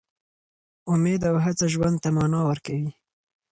[0.91, 2.89] امید او هڅه ژوند ته مانا ورکوي.